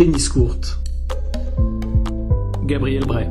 [0.00, 0.80] Tennis Court.
[2.64, 3.28] Gabriel Bray.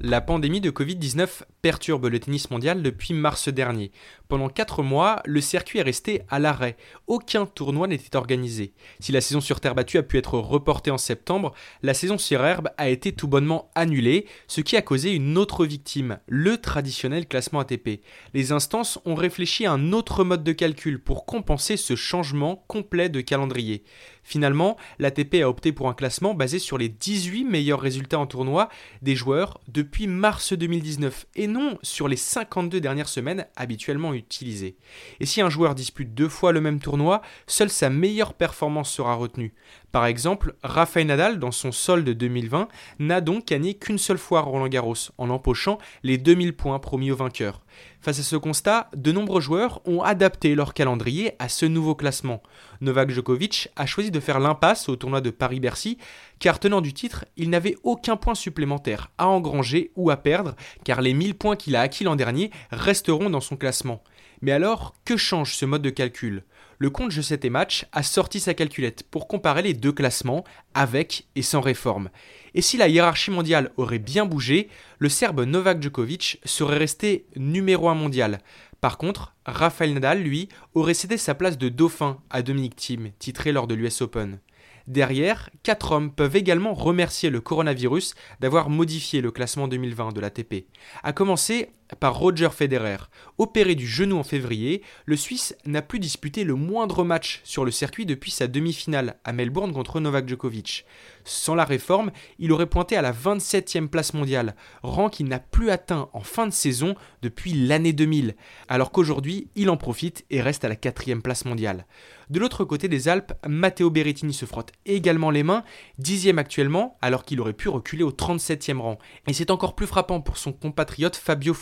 [0.00, 3.92] La pandémie de Covid-19 perturbe le tennis mondial depuis mars dernier.
[4.26, 6.76] Pendant 4 mois, le circuit est resté à l'arrêt.
[7.06, 8.72] Aucun tournoi n'était organisé.
[8.98, 12.44] Si la saison sur terre battue a pu être reportée en septembre, la saison sur
[12.44, 17.28] herbe a été tout bonnement annulée, ce qui a causé une autre victime, le traditionnel
[17.28, 18.00] classement ATP.
[18.34, 23.08] Les instances ont réfléchi à un autre mode de calcul pour compenser ce changement complet
[23.08, 23.84] de calendrier.
[24.24, 28.68] Finalement, l'ATP a opté pour un classement basé sur les 18 meilleurs résultats en tournoi
[29.02, 34.76] des joueurs depuis mars 2019 et non sur les 52 dernières semaines habituellement utilisées.
[35.20, 39.14] Et si un joueur dispute deux fois le même tournoi, seule sa meilleure performance sera
[39.14, 39.54] retenue.
[39.92, 44.68] Par exemple, Rafael Nadal, dans son solde 2020, n'a donc gagné qu'une seule fois Roland
[44.68, 47.60] Garros, en empochant les 2000 points promis au vainqueur.
[48.00, 52.42] Face à ce constat, de nombreux joueurs ont adapté leur calendrier à ce nouveau classement.
[52.80, 55.98] Novak Djokovic a choisi de faire l'impasse au tournoi de Paris-Bercy,
[56.38, 61.02] car tenant du titre, il n'avait aucun point supplémentaire à engranger ou à perdre, car
[61.02, 64.02] les 1000 points qu'il a acquis l'an dernier resteront dans son classement.
[64.40, 66.44] Mais alors, que change ce mode de calcul?
[66.82, 70.42] Le compte Je sais tes matchs a sorti sa calculette pour comparer les deux classements
[70.74, 72.10] avec et sans réforme.
[72.54, 77.88] Et si la hiérarchie mondiale aurait bien bougé, le Serbe Novak Djokovic serait resté numéro
[77.88, 78.40] 1 mondial.
[78.80, 83.52] Par contre, Rafael Nadal, lui, aurait cédé sa place de dauphin à Dominic Thiem, titré
[83.52, 84.40] lors de l'US Open.
[84.88, 90.66] Derrière, quatre hommes peuvent également remercier le coronavirus d'avoir modifié le classement 2020 de l'ATP.
[91.04, 92.96] À commencer par Roger Federer.
[93.38, 97.70] Opéré du genou en février, le Suisse n'a plus disputé le moindre match sur le
[97.70, 100.84] circuit depuis sa demi-finale à Melbourne contre Novak Djokovic.
[101.24, 105.70] Sans la réforme, il aurait pointé à la 27e place mondiale, rang qu'il n'a plus
[105.70, 108.34] atteint en fin de saison depuis l'année 2000,
[108.68, 111.86] alors qu'aujourd'hui il en profite et reste à la 4e place mondiale.
[112.30, 115.64] De l'autre côté des Alpes, Matteo Berrettini se frotte également les mains,
[115.98, 118.98] dixième actuellement, alors qu'il aurait pu reculer au 37e rang.
[119.26, 121.52] Et c'est encore plus frappant pour son compatriote Fabio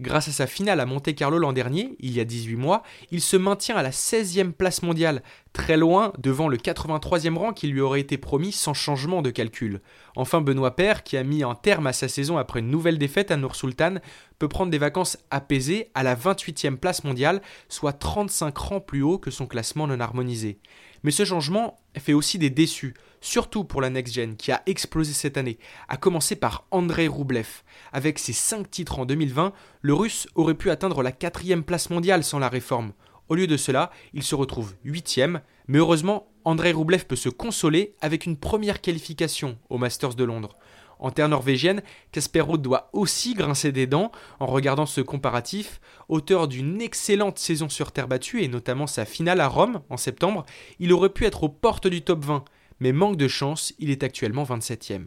[0.00, 3.36] Grâce à sa finale à Monte-Carlo l'an dernier, il y a 18 mois, il se
[3.36, 5.22] maintient à la 16e place mondiale,
[5.52, 9.80] très loin devant le 83e rang qui lui aurait été promis sans changement de calcul.
[10.16, 13.30] Enfin, Benoît Paire, qui a mis un terme à sa saison après une nouvelle défaite
[13.30, 13.96] à Nour Sultan,
[14.38, 19.18] peut prendre des vacances apaisées à la 28e place mondiale, soit 35 rangs plus haut
[19.18, 20.58] que son classement non harmonisé.
[21.02, 25.36] Mais ce changement fait aussi des déçus, surtout pour la next-gen qui a explosé cette
[25.36, 25.58] année,
[25.88, 27.62] à commencer par Andrei Roublev.
[27.92, 29.52] Avec ses 5 titres en 2020,
[29.82, 32.92] le russe aurait pu atteindre la 4 place mondiale sans la réforme.
[33.28, 35.20] Au lieu de cela, il se retrouve 8
[35.66, 40.58] mais heureusement, Andrei Roublev peut se consoler avec une première qualification au Masters de Londres.
[40.98, 41.82] En terre norvégienne,
[42.12, 45.80] Casper Ruud doit aussi grincer des dents en regardant ce comparatif.
[46.08, 50.44] Auteur d'une excellente saison sur terre battue et notamment sa finale à Rome en septembre,
[50.78, 52.44] il aurait pu être aux portes du top 20,
[52.80, 55.06] mais manque de chance, il est actuellement 27e.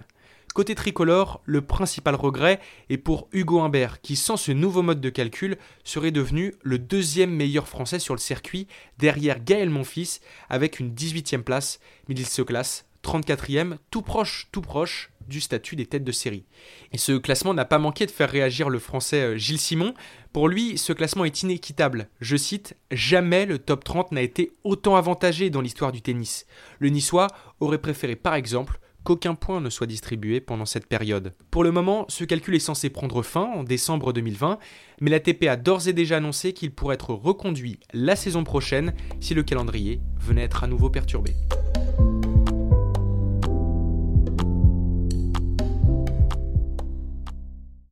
[0.58, 2.60] Côté tricolore, le principal regret
[2.90, 7.30] est pour Hugo Humbert, qui sans ce nouveau mode de calcul serait devenu le deuxième
[7.30, 8.68] meilleur français sur le circuit,
[8.98, 10.20] derrière Gaël Monfils,
[10.50, 15.76] avec une 18e place, mais il se classe 34e, tout proche, tout proche du statut
[15.76, 16.46] des têtes de série.
[16.92, 19.94] Et ce classement n'a pas manqué de faire réagir le français euh, Gilles Simon.
[20.34, 22.10] Pour lui, ce classement est inéquitable.
[22.20, 26.46] Je cite Jamais le top 30 n'a été autant avantagé dans l'histoire du tennis.
[26.80, 27.28] Le niçois
[27.60, 31.32] aurait préféré par exemple qu'aucun point ne soit distribué pendant cette période.
[31.50, 34.60] Pour le moment, ce calcul est censé prendre fin en décembre 2020,
[35.00, 39.34] mais l'ATP a d'ores et déjà annoncé qu'il pourrait être reconduit la saison prochaine si
[39.34, 41.36] le calendrier venait être à nouveau perturbé.